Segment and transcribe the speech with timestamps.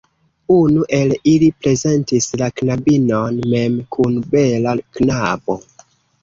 [0.53, 5.61] Unu el ili prezentis la knabinon mem kun bela knabo.